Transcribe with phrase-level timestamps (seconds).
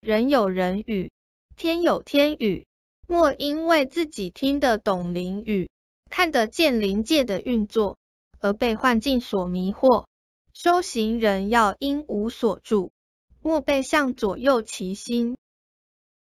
[0.00, 1.12] 人有人语，
[1.56, 2.66] 天有天语，
[3.06, 5.68] 莫因为自己听得懂灵语，
[6.08, 7.98] 看得见灵界的运作，
[8.38, 10.06] 而被幻境所迷惑，
[10.54, 12.92] 修行人要因无所住，
[13.42, 15.36] 莫被向左右其心。